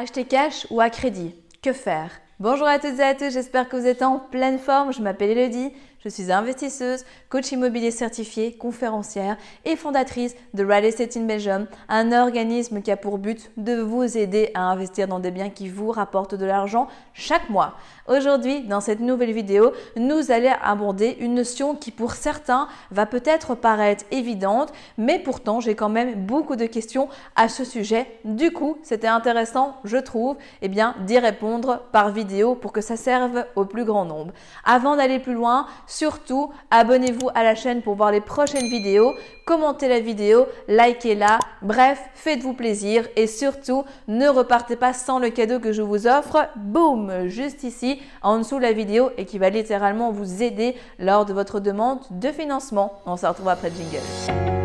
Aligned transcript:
Acheter 0.00 0.26
cash 0.26 0.64
ou 0.70 0.80
à 0.80 0.90
crédit 0.90 1.34
Que 1.60 1.72
faire? 1.72 2.12
Bonjour 2.38 2.68
à 2.68 2.78
toutes 2.78 3.00
et 3.00 3.02
à 3.02 3.16
tous, 3.16 3.32
j'espère 3.32 3.68
que 3.68 3.74
vous 3.74 3.88
êtes 3.88 4.02
en 4.02 4.20
pleine 4.20 4.60
forme. 4.60 4.92
Je 4.92 5.02
m'appelle 5.02 5.36
Elodie, 5.36 5.72
je 6.04 6.08
suis 6.08 6.30
investisseuse, 6.30 7.04
coach 7.28 7.50
immobilier 7.50 7.90
certifié, 7.90 8.52
conférencière 8.52 9.36
et 9.64 9.74
fondatrice 9.74 10.34
de 10.54 10.64
Real 10.64 10.84
Estate 10.84 11.16
in 11.16 11.24
Belgium, 11.24 11.66
un 11.88 12.12
organisme 12.12 12.82
qui 12.82 12.90
a 12.90 12.96
pour 12.96 13.18
but 13.18 13.50
de 13.56 13.80
vous 13.80 14.16
aider 14.16 14.50
à 14.54 14.62
investir 14.62 15.08
dans 15.08 15.18
des 15.18 15.30
biens 15.30 15.50
qui 15.50 15.68
vous 15.68 15.90
rapportent 15.90 16.36
de 16.36 16.46
l'argent 16.46 16.86
chaque 17.14 17.50
mois. 17.50 17.74
Aujourd'hui, 18.06 18.62
dans 18.62 18.80
cette 18.80 19.00
nouvelle 19.00 19.32
vidéo, 19.32 19.72
nous 19.96 20.30
allons 20.30 20.54
aborder 20.62 21.16
une 21.20 21.34
notion 21.34 21.74
qui 21.74 21.90
pour 21.90 22.12
certains 22.12 22.68
va 22.90 23.04
peut-être 23.04 23.54
paraître 23.54 24.04
évidente, 24.10 24.72
mais 24.96 25.18
pourtant 25.18 25.60
j'ai 25.60 25.74
quand 25.74 25.88
même 25.88 26.26
beaucoup 26.26 26.56
de 26.56 26.66
questions 26.66 27.08
à 27.34 27.48
ce 27.48 27.64
sujet. 27.64 28.06
Du 28.24 28.52
coup, 28.52 28.78
c'était 28.82 29.08
intéressant, 29.08 29.76
je 29.84 29.96
trouve, 29.96 30.36
eh 30.62 30.68
bien, 30.68 30.94
d'y 31.06 31.18
répondre 31.18 31.82
par 31.92 32.10
vidéo 32.10 32.54
pour 32.54 32.72
que 32.72 32.80
ça 32.80 32.96
serve 32.96 33.44
au 33.56 33.64
plus 33.64 33.84
grand 33.84 34.04
nombre. 34.04 34.32
Avant 34.64 34.96
d'aller 34.96 35.18
plus 35.18 35.34
loin, 35.34 35.66
Surtout, 35.88 36.52
abonnez-vous 36.70 37.30
à 37.34 37.42
la 37.42 37.54
chaîne 37.54 37.80
pour 37.80 37.94
voir 37.94 38.12
les 38.12 38.20
prochaines 38.20 38.68
vidéos, 38.68 39.14
commentez 39.46 39.88
la 39.88 40.00
vidéo, 40.00 40.46
likez-la, 40.68 41.38
bref, 41.62 41.98
faites-vous 42.14 42.52
plaisir 42.52 43.08
et 43.16 43.26
surtout, 43.26 43.84
ne 44.06 44.28
repartez 44.28 44.76
pas 44.76 44.92
sans 44.92 45.18
le 45.18 45.30
cadeau 45.30 45.60
que 45.60 45.72
je 45.72 45.80
vous 45.80 46.06
offre, 46.06 46.46
boum, 46.56 47.28
juste 47.28 47.64
ici, 47.64 48.02
en 48.22 48.38
dessous 48.38 48.58
de 48.58 48.62
la 48.62 48.72
vidéo 48.72 49.10
et 49.16 49.24
qui 49.24 49.38
va 49.38 49.48
littéralement 49.48 50.12
vous 50.12 50.42
aider 50.42 50.76
lors 50.98 51.24
de 51.24 51.32
votre 51.32 51.58
demande 51.58 52.00
de 52.10 52.28
financement. 52.28 52.92
On 53.06 53.16
se 53.16 53.26
retrouve 53.26 53.48
après 53.48 53.70
le 53.70 53.76
jingle. 53.76 54.57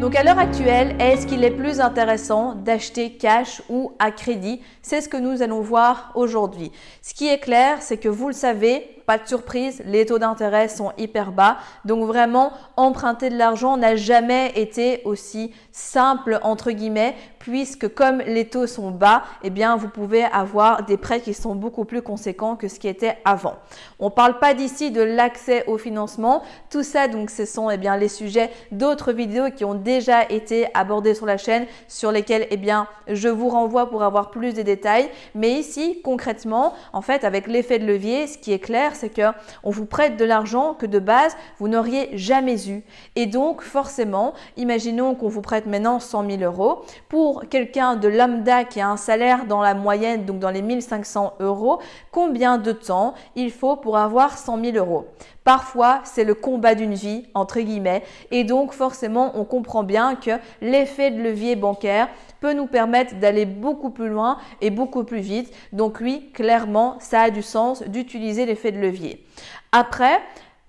Donc 0.00 0.16
à 0.16 0.22
l'heure 0.22 0.38
actuelle, 0.38 0.96
est-ce 0.98 1.26
qu'il 1.26 1.44
est 1.44 1.50
plus 1.50 1.78
intéressant 1.78 2.54
d'acheter 2.54 3.12
cash 3.12 3.60
ou 3.68 3.92
à 3.98 4.10
crédit? 4.10 4.62
C'est 4.80 5.02
ce 5.02 5.10
que 5.10 5.18
nous 5.18 5.42
allons 5.42 5.60
voir 5.60 6.10
aujourd'hui. 6.14 6.72
Ce 7.02 7.12
qui 7.12 7.28
est 7.28 7.38
clair, 7.38 7.82
c'est 7.82 7.98
que 7.98 8.08
vous 8.08 8.28
le 8.28 8.32
savez, 8.32 8.99
pas 9.10 9.18
de 9.18 9.26
surprise, 9.26 9.82
les 9.86 10.06
taux 10.06 10.20
d'intérêt 10.20 10.68
sont 10.68 10.92
hyper 10.96 11.32
bas. 11.32 11.56
Donc 11.84 12.04
vraiment, 12.04 12.52
emprunter 12.76 13.28
de 13.28 13.36
l'argent 13.36 13.76
n'a 13.76 13.96
jamais 13.96 14.52
été 14.54 15.02
aussi 15.04 15.52
simple 15.72 16.38
entre 16.44 16.70
guillemets, 16.70 17.16
puisque 17.40 17.92
comme 17.92 18.18
les 18.18 18.44
taux 18.44 18.68
sont 18.68 18.92
bas, 18.92 19.24
eh 19.42 19.50
bien 19.50 19.74
vous 19.74 19.88
pouvez 19.88 20.22
avoir 20.22 20.84
des 20.84 20.96
prêts 20.96 21.20
qui 21.20 21.34
sont 21.34 21.56
beaucoup 21.56 21.84
plus 21.84 22.02
conséquents 22.02 22.54
que 22.54 22.68
ce 22.68 22.78
qui 22.78 22.86
était 22.86 23.18
avant. 23.24 23.56
On 23.98 24.04
ne 24.04 24.10
parle 24.10 24.38
pas 24.38 24.54
d'ici 24.54 24.92
de 24.92 25.02
l'accès 25.02 25.64
au 25.66 25.76
financement. 25.76 26.44
Tout 26.70 26.84
ça, 26.84 27.08
donc, 27.08 27.30
ce 27.30 27.46
sont 27.46 27.68
eh 27.68 27.78
bien 27.78 27.96
les 27.96 28.08
sujets 28.08 28.50
d'autres 28.70 29.12
vidéos 29.12 29.50
qui 29.50 29.64
ont 29.64 29.74
déjà 29.74 30.30
été 30.30 30.68
abordés 30.72 31.14
sur 31.14 31.26
la 31.26 31.36
chaîne, 31.36 31.66
sur 31.88 32.12
lesquels 32.12 32.46
eh 32.50 32.56
bien 32.56 32.86
je 33.08 33.28
vous 33.28 33.48
renvoie 33.48 33.90
pour 33.90 34.04
avoir 34.04 34.30
plus 34.30 34.54
de 34.54 34.62
détails. 34.62 35.08
Mais 35.34 35.54
ici, 35.54 36.00
concrètement, 36.04 36.74
en 36.92 37.02
fait, 37.02 37.24
avec 37.24 37.48
l'effet 37.48 37.80
de 37.80 37.86
levier, 37.86 38.28
ce 38.28 38.38
qui 38.38 38.52
est 38.52 38.60
clair, 38.60 38.94
c'est 39.00 39.08
que 39.08 39.22
on 39.64 39.70
vous 39.70 39.86
prête 39.86 40.16
de 40.16 40.24
l'argent 40.24 40.74
que 40.74 40.86
de 40.86 40.98
base 40.98 41.36
vous 41.58 41.68
n'auriez 41.68 42.16
jamais 42.16 42.68
eu. 42.68 42.82
Et 43.16 43.26
donc 43.26 43.62
forcément, 43.62 44.34
imaginons 44.56 45.14
qu'on 45.14 45.28
vous 45.28 45.40
prête 45.40 45.66
maintenant 45.66 45.98
100 45.98 46.30
000 46.38 46.42
euros. 46.42 46.82
Pour 47.08 47.48
quelqu'un 47.48 47.96
de 47.96 48.08
lambda 48.08 48.64
qui 48.64 48.80
a 48.80 48.88
un 48.88 48.96
salaire 48.96 49.46
dans 49.46 49.62
la 49.62 49.74
moyenne, 49.74 50.24
donc 50.24 50.38
dans 50.38 50.50
les 50.50 50.62
1500 50.62 51.34
euros, 51.40 51.80
combien 52.12 52.58
de 52.58 52.72
temps 52.72 53.14
il 53.36 53.50
faut 53.50 53.76
pour 53.76 53.96
avoir 53.96 54.36
100 54.36 54.62
000 54.62 54.76
euros? 54.76 55.06
Parfois, 55.44 56.00
c'est 56.04 56.24
le 56.24 56.34
combat 56.34 56.74
d'une 56.74 56.94
vie, 56.94 57.26
entre 57.34 57.60
guillemets, 57.60 58.02
et 58.30 58.44
donc 58.44 58.72
forcément, 58.72 59.32
on 59.34 59.44
comprend 59.44 59.82
bien 59.82 60.14
que 60.14 60.32
l'effet 60.60 61.10
de 61.10 61.20
levier 61.22 61.56
bancaire 61.56 62.08
peut 62.40 62.52
nous 62.52 62.66
permettre 62.66 63.16
d'aller 63.16 63.44
beaucoup 63.44 63.90
plus 63.90 64.08
loin 64.08 64.38
et 64.60 64.70
beaucoup 64.70 65.04
plus 65.04 65.20
vite. 65.20 65.52
Donc 65.72 65.98
oui, 66.00 66.30
clairement, 66.34 66.98
ça 67.00 67.22
a 67.22 67.30
du 67.30 67.42
sens 67.42 67.82
d'utiliser 67.82 68.46
l'effet 68.46 68.72
de 68.72 68.78
levier. 68.78 69.24
Après, 69.72 70.20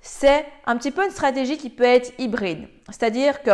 c'est 0.01 0.45
un 0.65 0.77
petit 0.77 0.91
peu 0.91 1.03
une 1.05 1.11
stratégie 1.11 1.57
qui 1.57 1.69
peut 1.69 1.83
être 1.83 2.11
hybride. 2.19 2.67
C'est-à-dire 2.89 3.41
que 3.43 3.51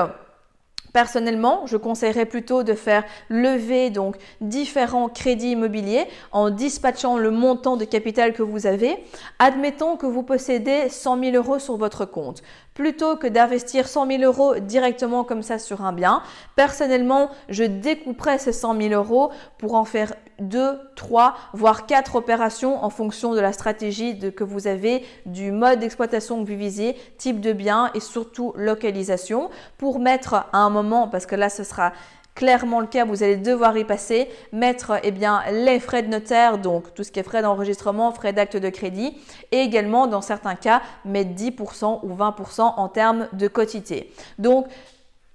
Personnellement, 0.97 1.67
je 1.67 1.77
conseillerais 1.77 2.25
plutôt 2.25 2.63
de 2.63 2.73
faire 2.73 3.03
lever 3.29 3.91
donc 3.91 4.15
différents 4.41 5.09
crédits 5.09 5.51
immobiliers 5.51 6.07
en 6.31 6.49
dispatchant 6.49 7.19
le 7.19 7.29
montant 7.29 7.77
de 7.77 7.85
capital 7.85 8.33
que 8.33 8.41
vous 8.41 8.65
avez. 8.65 8.97
Admettons 9.37 9.95
que 9.95 10.07
vous 10.07 10.23
possédez 10.23 10.89
100 10.89 11.23
000 11.23 11.35
euros 11.35 11.59
sur 11.59 11.77
votre 11.77 12.05
compte. 12.05 12.41
Plutôt 12.73 13.15
que 13.15 13.27
d'investir 13.27 13.87
100 13.87 14.07
000 14.07 14.23
euros 14.23 14.55
directement 14.55 15.23
comme 15.23 15.43
ça 15.43 15.59
sur 15.59 15.83
un 15.83 15.93
bien, 15.93 16.23
personnellement, 16.55 17.29
je 17.47 17.63
découperais 17.63 18.39
ces 18.39 18.51
100 18.51 18.81
000 18.81 18.93
euros 18.95 19.29
pour 19.59 19.75
en 19.75 19.85
faire 19.85 20.15
deux, 20.39 20.79
trois, 20.95 21.35
voire 21.53 21.85
quatre 21.85 22.15
opérations 22.15 22.83
en 22.83 22.89
fonction 22.89 23.33
de 23.33 23.39
la 23.39 23.51
stratégie 23.51 24.17
que 24.31 24.43
vous 24.43 24.67
avez, 24.67 25.03
du 25.25 25.51
mode 25.51 25.79
d'exploitation 25.79 26.43
que 26.43 26.49
vous 26.49 26.57
visez, 26.57 26.95
type 27.17 27.41
de 27.41 27.53
bien 27.53 27.91
et 27.93 27.99
surtout 27.99 28.53
localisation 28.55 29.49
pour 29.77 29.99
mettre 29.99 30.33
à 30.33 30.57
un 30.59 30.69
moment, 30.69 31.07
parce 31.07 31.25
que 31.25 31.35
là 31.35 31.49
ce 31.49 31.63
sera 31.63 31.93
clairement 32.37 32.79
le 32.79 32.85
cas, 32.85 33.03
vous 33.03 33.23
allez 33.23 33.35
devoir 33.35 33.75
y 33.77 33.83
passer, 33.83 34.29
mettre 34.53 34.99
eh 35.01 35.09
bien, 35.09 35.41
les 35.51 35.79
frais 35.79 36.03
de 36.03 36.07
notaire, 36.07 36.59
donc 36.59 36.93
tout 36.93 37.03
ce 37.03 37.11
qui 37.11 37.19
est 37.19 37.23
frais 37.23 37.41
d'enregistrement, 37.41 38.11
frais 38.11 38.31
d'acte 38.31 38.57
de 38.57 38.69
crédit, 38.69 39.17
et 39.51 39.57
également 39.57 40.05
dans 40.05 40.21
certains 40.21 40.53
cas, 40.53 40.83
mettre 41.03 41.31
10% 41.31 42.01
ou 42.03 42.15
20% 42.15 42.61
en 42.61 42.87
termes 42.89 43.27
de 43.33 43.47
quotité. 43.47 44.13
Donc, 44.37 44.67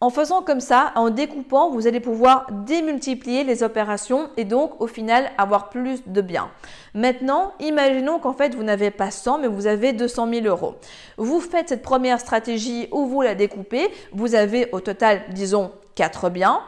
en 0.02 0.10
faisant 0.10 0.42
comme 0.42 0.58
ça, 0.58 0.90
en 0.96 1.10
découpant, 1.10 1.70
vous 1.70 1.86
allez 1.86 2.00
pouvoir 2.00 2.48
démultiplier 2.50 3.44
les 3.44 3.62
opérations 3.62 4.30
et 4.36 4.44
donc 4.44 4.80
au 4.80 4.88
final 4.88 5.30
avoir 5.38 5.68
plus 5.68 6.02
de 6.08 6.20
biens. 6.20 6.50
Maintenant, 6.92 7.52
imaginons 7.60 8.18
qu'en 8.18 8.32
fait 8.32 8.52
vous 8.56 8.64
n'avez 8.64 8.90
pas 8.90 9.12
100 9.12 9.38
mais 9.38 9.46
vous 9.46 9.68
avez 9.68 9.92
200 9.92 10.28
000 10.28 10.46
euros. 10.46 10.74
Vous 11.18 11.38
faites 11.38 11.68
cette 11.68 11.82
première 11.82 12.18
stratégie 12.18 12.88
où 12.90 13.06
vous 13.06 13.22
la 13.22 13.36
découpez, 13.36 13.92
vous 14.12 14.34
avez 14.34 14.68
au 14.72 14.80
total, 14.80 15.22
disons, 15.30 15.70
4 15.94 16.30
biens. 16.30 16.62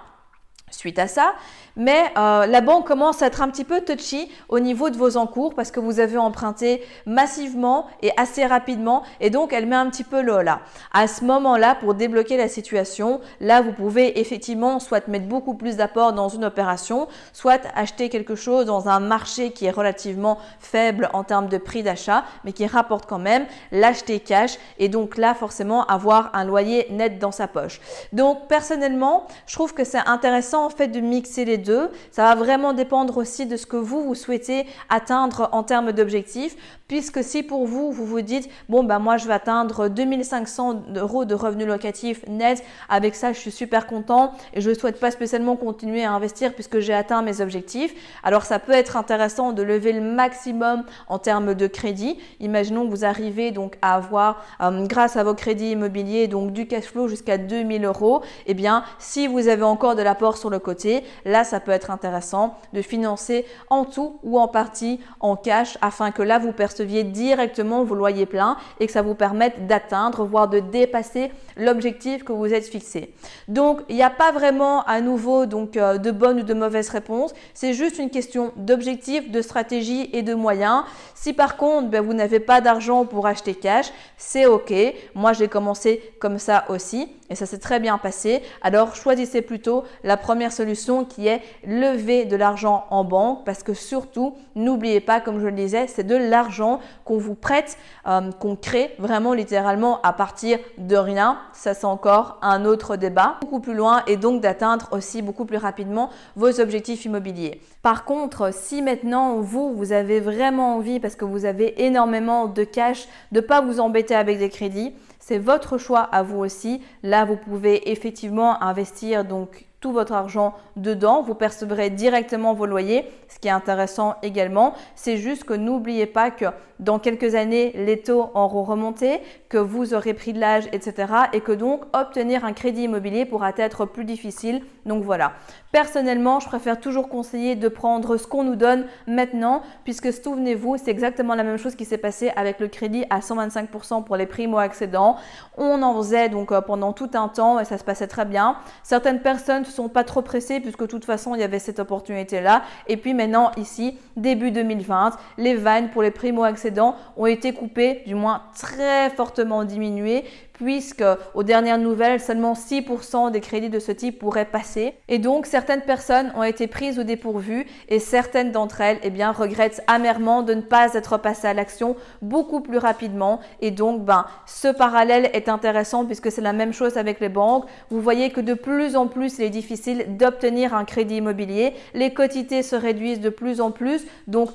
Suite 0.71 0.99
à 0.99 1.07
ça, 1.07 1.35
mais 1.77 2.05
euh, 2.17 2.47
la 2.47 2.61
banque 2.61 2.87
commence 2.87 3.23
à 3.23 3.27
être 3.27 3.43
un 3.43 3.49
petit 3.49 3.65
peu 3.65 3.83
touchy 3.83 4.31
au 4.49 4.61
niveau 4.61 4.91
de 4.91 4.97
vos 4.97 5.17
encours 5.17 5.55
parce 5.55 5.71
que 5.71 5.79
vous 5.79 6.01
avez 6.01 6.17
emprunté 6.17 6.83
massivement 7.07 7.87
et 8.03 8.11
assez 8.17 8.47
rapidement 8.47 9.03
et 9.21 9.31
donc 9.31 9.53
elle 9.53 9.67
met 9.67 9.77
un 9.77 9.89
petit 9.91 10.05
peu 10.05 10.23
l'eau 10.23 10.41
là. 10.41 10.61
À 10.93 11.07
ce 11.07 11.25
moment-là, 11.25 11.75
pour 11.75 11.95
débloquer 11.95 12.37
la 12.37 12.49
situation, 12.49 13.21
là 13.41 13.61
vous 13.61 13.73
pouvez 13.73 14.21
effectivement 14.21 14.81
soit 14.81 15.07
mettre 15.07 15.27
beaucoup 15.27 15.55
plus 15.55 15.77
d'apport 15.77 16.13
dans 16.13 16.29
une 16.29 16.45
opération, 16.45 17.09
soit 17.33 17.61
acheter 17.75 18.09
quelque 18.09 18.35
chose 18.35 18.67
dans 18.67 18.89
un 18.89 19.01
marché 19.01 19.51
qui 19.51 19.67
est 19.67 19.71
relativement 19.71 20.39
faible 20.61 21.11
en 21.13 21.25
termes 21.25 21.49
de 21.49 21.59
prix 21.59 21.83
d'achat, 21.83 22.25
mais 22.45 22.53
qui 22.53 22.67
rapporte 22.67 23.07
quand 23.07 23.19
même, 23.19 23.47
l'acheter 23.71 24.19
cash 24.19 24.59
et 24.79 24.89
donc 24.89 25.19
là 25.19 25.35
forcément 25.35 25.85
avoir 25.87 26.31
un 26.35 26.45
loyer 26.45 26.87
net 26.91 27.19
dans 27.19 27.33
sa 27.33 27.49
poche. 27.49 27.81
Donc 28.13 28.49
personnellement, 28.49 29.27
je 29.47 29.55
trouve 29.55 29.75
que 29.75 29.85
c'est 29.85 30.07
intéressant 30.07 30.53
en 30.59 30.70
fait 30.70 30.88
de 30.88 31.00
mixer 31.00 31.44
les 31.44 31.59
deux. 31.59 31.91
Ça 32.10 32.25
va 32.25 32.34
vraiment 32.34 32.72
dépendre 32.72 33.16
aussi 33.19 33.47
de 33.47 33.56
ce 33.56 33.66
que 33.66 33.76
vous, 33.76 34.03
vous 34.03 34.15
souhaitez 34.15 34.66
atteindre 34.88 35.48
en 35.53 35.62
termes 35.62 35.92
d'objectifs. 35.92 36.56
Puisque 36.88 37.25
si 37.25 37.42
pour 37.42 37.66
vous, 37.66 37.92
vous 37.92 38.04
vous 38.04 38.20
dites, 38.20 38.48
bon, 38.69 38.84
bah 38.84 38.98
moi, 38.98 39.16
je 39.16 39.26
vais 39.26 39.32
atteindre 39.32 39.88
2500 39.88 40.82
euros 40.97 41.25
de 41.25 41.34
revenus 41.34 41.66
locatifs 41.66 42.26
net, 42.28 42.62
avec 42.91 43.15
ça, 43.15 43.32
je 43.32 43.38
suis 43.38 43.50
super 43.50 43.87
content 43.87 44.32
et 44.53 44.60
je 44.60 44.69
ne 44.69 44.75
souhaite 44.75 45.00
pas 45.00 45.10
spécialement 45.10 45.56
continuer 45.56 46.04
à 46.04 46.12
investir 46.12 46.53
puisque 46.53 46.81
j'ai 46.81 46.92
atteint 46.92 47.22
mes 47.22 47.41
objectifs. 47.41 47.94
Alors, 48.22 48.42
ça 48.42 48.59
peut 48.59 48.72
être 48.72 48.98
intéressant 48.98 49.53
de 49.53 49.62
lever 49.62 49.92
le 49.92 50.03
maximum 50.03 50.84
en 51.09 51.18
termes 51.18 51.54
de 51.54 51.66
crédit. 51.66 52.18
Imaginons 52.41 52.84
que 52.84 52.91
vous 52.91 53.07
arrivez 53.07 53.50
donc 53.50 53.78
à 53.80 53.95
avoir, 53.95 54.45
euh, 54.60 54.86
grâce 54.86 55.16
à 55.16 55.24
vos 55.24 55.34
crédits 55.34 55.71
immobiliers, 55.71 56.28
donc 56.28 56.53
du 56.53 56.66
cash 56.66 56.84
flow 56.84 57.09
jusqu'à 57.09 57.39
2000 57.39 57.84
euros. 57.86 58.22
Eh 58.47 58.54
bien, 58.54 58.84
si 58.98 59.27
vous 59.27 59.48
avez 59.48 59.62
encore 59.62 59.95
de 59.97 60.03
l'apport 60.03 60.36
le 60.51 60.59
côté, 60.59 61.05
là, 61.25 61.45
ça 61.45 61.61
peut 61.61 61.73
être 61.73 61.91
intéressant 61.91 62.57
de 62.73 62.83
financer 62.83 63.47
en 63.71 63.85
tout 63.85 64.19
ou 64.23 64.39
en 64.39 64.49
partie 64.49 65.01
en 65.21 65.37
cash 65.37 65.79
afin 65.81 66.11
que 66.11 66.23
là, 66.23 66.39
vous 66.39 66.53
perceviez 66.53 67.05
directement 67.05 67.85
vos 67.85 67.95
loyers 67.95 68.27
pleins 68.27 68.57
et 68.81 68.87
que 68.87 68.93
ça 68.93 69.03
vous 69.03 69.15
permette 69.15 69.67
d'atteindre, 69.67 70.25
voire 70.25 70.49
de 70.49 70.61
dépasser 70.61 71.31
l'objectif 71.57 72.25
que 72.25 72.33
vous 72.33 72.53
êtes 72.53 72.67
fixé. 72.67 73.15
Donc, 73.49 73.81
il 73.89 73.97
n'y 73.97 74.03
a 74.03 74.11
pas 74.11 74.33
vraiment 74.33 74.83
à 74.85 75.01
nouveau 75.01 75.47
donc 75.47 75.77
euh, 75.77 75.99
de 75.99 76.11
bonnes 76.11 76.41
ou 76.41 76.43
de 76.43 76.55
mauvaises 76.55 76.89
réponses. 76.89 77.33
C'est 77.53 77.75
juste 77.75 77.99
une 77.99 78.11
question 78.11 78.53
d'objectif, 78.57 79.31
de 79.31 79.43
stratégie 79.43 80.11
et 80.13 80.23
de 80.23 80.35
moyens. 80.35 80.85
Si 81.15 81.33
par 81.33 81.57
contre, 81.57 81.89
ben, 81.89 82.01
vous 82.01 82.15
n'avez 82.15 82.41
pas 82.41 82.61
d'argent 82.61 83.05
pour 83.07 83.27
acheter 83.27 83.55
cash, 83.55 83.87
c'est 84.17 84.47
OK. 84.47 84.73
Moi, 85.15 85.33
j'ai 85.33 85.49
commencé 85.49 86.15
comme 86.21 86.39
ça 86.39 86.65
aussi 86.69 87.09
et 87.31 87.35
ça 87.35 87.47
s'est 87.47 87.59
très 87.59 87.81
bien 87.81 87.99
passé. 87.99 88.43
Alors, 88.63 88.95
choisissez 88.95 89.43
plutôt 89.43 89.85
la 90.03 90.17
première 90.17 90.34
première 90.34 90.53
solution 90.53 91.04
qui 91.04 91.28
est 91.28 91.42
lever 91.65 92.25
de 92.25 92.34
l'argent 92.34 92.86
en 92.91 93.04
banque 93.04 93.45
parce 93.45 93.63
que 93.63 93.72
surtout, 93.72 94.34
n'oubliez 94.57 94.98
pas, 94.98 95.21
comme 95.21 95.39
je 95.39 95.47
le 95.47 95.53
disais, 95.53 95.86
c'est 95.86 96.03
de 96.03 96.16
l'argent 96.16 96.81
qu'on 97.04 97.19
vous 97.19 97.36
prête, 97.36 97.78
euh, 98.09 98.33
qu'on 98.41 98.57
crée 98.57 98.97
vraiment 98.98 99.33
littéralement 99.33 100.01
à 100.03 100.13
partir 100.13 100.59
de 100.77 100.97
rien. 100.97 101.39
Ça, 101.53 101.72
c'est 101.72 101.84
encore 101.84 102.39
un 102.42 102.65
autre 102.65 102.97
débat, 102.97 103.36
beaucoup 103.42 103.60
plus 103.60 103.75
loin 103.75 104.03
et 104.09 104.16
donc 104.16 104.41
d'atteindre 104.41 104.89
aussi 104.91 105.22
beaucoup 105.22 105.45
plus 105.45 105.59
rapidement 105.59 106.10
vos 106.34 106.60
objectifs 106.60 107.04
immobiliers. 107.04 107.60
Par 107.81 108.04
contre, 108.04 108.53
si 108.53 108.83
maintenant 108.83 109.36
vous, 109.36 109.72
vous 109.72 109.92
avez 109.92 110.19
vraiment 110.19 110.75
envie, 110.75 110.98
parce 110.98 111.15
que 111.15 111.25
vous 111.25 111.45
avez 111.45 111.84
énormément 111.84 112.47
de 112.47 112.65
cash, 112.65 113.07
de 113.31 113.39
pas 113.39 113.60
vous 113.60 113.78
embêter 113.78 114.16
avec 114.16 114.41
des 114.41 114.48
crédits, 114.48 114.95
c'est 115.21 115.39
votre 115.39 115.78
choix 115.78 116.01
à 116.01 116.22
vous 116.22 116.41
aussi. 116.41 116.83
Là, 117.03 117.25
vous 117.25 117.36
pouvez 117.36 117.91
effectivement 117.91 118.63
investir 118.63 119.25
donc 119.25 119.65
votre 119.92 120.13
argent 120.13 120.54
dedans. 120.77 121.22
Vous 121.22 121.34
percevrez 121.34 121.91
directement 121.91 122.54
vos 122.54 122.66
loyers. 122.66 123.09
Ce 123.28 123.39
qui 123.39 123.48
est 123.48 123.53
intéressant 123.53 124.16
également, 124.22 124.75
c'est 124.95 125.16
juste 125.16 125.45
que 125.45 125.54
n'oubliez 125.54 126.07
pas 126.07 126.31
que 126.31 126.47
dans 126.84 126.98
quelques 126.98 127.34
années, 127.34 127.72
les 127.75 127.98
taux 128.01 128.31
auront 128.34 128.63
remonté, 128.63 129.21
que 129.48 129.57
vous 129.57 129.95
aurez 129.95 130.13
pris 130.13 130.34
de 130.34 130.41
l'âge, 130.41 130.65
etc. 130.72 131.13
Et 131.33 131.41
que 131.41 131.53
donc 131.53 131.83
obtenir 131.95 132.45
un 132.45 132.53
crédit 132.53 132.83
immobilier 132.83 133.25
pourra 133.25 133.53
être 133.57 133.86
plus 133.86 134.04
difficile. 134.04 134.60
Donc 134.84 135.03
voilà. 135.03 135.33
Personnellement, 135.72 136.41
je 136.41 136.47
préfère 136.47 136.78
toujours 136.78 137.09
conseiller 137.09 137.57
de 137.57 137.69
prendre 137.69 138.16
ce 138.19 138.27
qu'on 138.27 138.45
nous 138.45 138.54
donne 138.54 138.84
maintenant, 139.07 139.63
puisque 139.84 140.13
souvenez-vous, 140.13 140.77
c'est 140.77 140.91
exactement 140.91 141.34
la 141.34 141.42
même 141.42 141.57
chose 141.57 141.75
qui 141.75 141.86
s'est 141.86 141.98
passé 141.98 142.31
avec 142.36 142.60
le 142.60 142.69
crédit 142.69 143.04
à 143.09 143.21
125% 143.21 144.04
pour 144.04 144.16
les 144.16 144.27
primo-accédants. 144.27 145.16
On 145.57 145.83
en 145.83 145.97
faisait 145.97 146.28
donc 146.28 146.53
euh, 146.53 146.60
pendant 146.60 146.92
tout 146.92 147.10
un 147.15 147.28
temps 147.28 147.59
et 147.60 147.65
ça 147.65 147.78
se 147.78 147.84
passait 147.84 148.07
très 148.07 148.27
bien. 148.27 148.57
Certaines 148.83 149.21
personnes 149.21 149.63
ne 149.63 149.66
sont 149.66 149.89
pas 149.89 150.04
trop 150.04 150.21
pressées 150.21 150.60
puisque 150.60 150.81
de 150.81 150.86
toute 150.86 151.07
façon, 151.07 151.34
il 151.34 151.41
y 151.41 151.45
avait 151.45 151.59
cette 151.59 151.78
opportunité-là. 151.78 152.63
Et 152.89 152.98
puis 152.98 153.15
maintenant, 153.15 153.53
ici, 153.57 153.98
début 154.16 154.51
2020, 154.51 155.16
les 155.39 155.54
vannes 155.54 155.89
pour 155.91 156.03
les 156.03 156.10
primo-accédants 156.10 156.73
ont 156.78 157.26
été 157.26 157.53
coupés, 157.53 158.03
du 158.06 158.15
moins 158.15 158.42
très 158.54 159.10
fortement 159.10 159.65
diminués, 159.65 160.24
puisque 160.54 161.04
aux 161.34 161.42
dernières 161.42 161.78
nouvelles, 161.78 162.21
seulement 162.21 162.54
6% 162.54 163.30
des 163.30 163.41
crédits 163.41 163.68
de 163.68 163.78
ce 163.78 163.92
type 163.92 164.18
pourraient 164.18 164.44
passer. 164.44 164.94
Et 165.09 165.18
donc, 165.18 165.47
certaines 165.47 165.82
personnes 165.82 166.32
ont 166.36 166.42
été 166.42 166.66
prises 166.66 166.98
au 166.98 167.03
dépourvu 167.03 167.66
et 167.88 167.98
certaines 167.98 168.53
d'entre 168.53 168.80
elles, 168.80 168.98
eh 169.03 169.10
bien, 169.10 169.32
regrettent 169.32 169.82
amèrement 169.86 170.42
de 170.42 170.54
ne 170.54 170.60
pas 170.60 170.94
être 170.94 171.18
passées 171.18 171.48
à 171.48 171.54
l'action 171.54 171.97
beaucoup 172.22 172.60
plus 172.60 172.78
rapidement. 172.78 173.41
Et 173.60 173.72
donc, 173.72 174.04
ben, 174.04 174.26
ce 174.47 174.68
parallèle 174.68 175.28
est 175.32 175.48
intéressant 175.48 176.06
puisque 176.06 176.30
c'est 176.30 176.41
la 176.41 176.53
même 176.53 176.72
chose 176.72 176.97
avec 176.97 177.21
les 177.21 177.28
banques. 177.28 177.66
Vous 177.91 178.00
voyez 178.00 178.30
que 178.30 178.41
de 178.41 178.54
plus 178.54 178.97
en 178.97 179.09
plus, 179.09 179.38
il 179.38 179.44
est 179.44 179.50
difficile 179.50 180.16
d'obtenir 180.16 180.74
un 180.74 180.84
crédit 180.84 181.16
immobilier. 181.16 181.74
Les 181.94 182.15
quotités 182.15 182.62
se 182.62 182.76
réduisent 182.76 183.21
de 183.21 183.28
plus 183.28 183.60
en 183.60 183.72
plus. 183.72 184.06
Donc, 184.28 184.50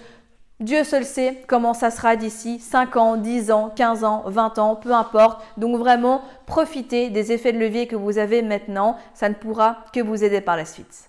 Dieu 0.59 0.83
seul 0.83 1.05
sait 1.05 1.41
comment 1.47 1.73
ça 1.73 1.89
sera 1.89 2.17
d'ici 2.17 2.59
5 2.59 2.97
ans, 2.97 3.15
10 3.15 3.49
ans, 3.49 3.71
15 3.73 4.03
ans, 4.03 4.23
20 4.25 4.59
ans, 4.59 4.75
peu 4.75 4.93
importe. 4.93 5.41
Donc 5.55 5.77
vraiment, 5.77 6.21
profitez 6.45 7.09
des 7.09 7.31
effets 7.31 7.53
de 7.53 7.59
levier 7.59 7.87
que 7.87 7.95
vous 7.95 8.17
avez 8.17 8.41
maintenant. 8.41 8.97
Ça 9.13 9.29
ne 9.29 9.35
pourra 9.35 9.85
que 9.93 10.01
vous 10.01 10.21
aider 10.21 10.41
par 10.41 10.57
la 10.57 10.65
suite. 10.65 11.08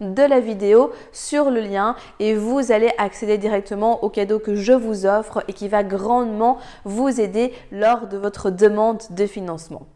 de 0.00 0.22
la 0.22 0.40
vidéo 0.40 0.92
sur 1.12 1.50
le 1.50 1.60
lien 1.60 1.96
et 2.20 2.34
vous 2.34 2.72
allez 2.72 2.90
accéder 2.98 3.38
directement 3.38 4.02
au 4.04 4.08
cadeau 4.08 4.38
que 4.38 4.54
je 4.54 4.72
vous 4.72 5.06
offre 5.06 5.44
et 5.48 5.52
qui 5.52 5.68
va 5.68 5.82
grandement 5.82 6.58
vous 6.84 7.20
aider 7.20 7.52
lors 7.72 8.06
de 8.06 8.16
votre 8.16 8.50
demande 8.50 9.02
de 9.10 9.26
financement. 9.26 9.86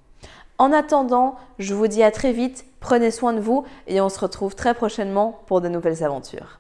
En 0.58 0.72
attendant, 0.72 1.36
je 1.58 1.74
vous 1.74 1.86
dis 1.86 2.02
à 2.02 2.10
très 2.10 2.32
vite, 2.32 2.66
prenez 2.80 3.10
soin 3.10 3.32
de 3.32 3.40
vous 3.40 3.64
et 3.86 4.00
on 4.00 4.08
se 4.08 4.20
retrouve 4.20 4.54
très 4.54 4.74
prochainement 4.74 5.40
pour 5.46 5.60
de 5.60 5.68
nouvelles 5.68 6.04
aventures. 6.04 6.59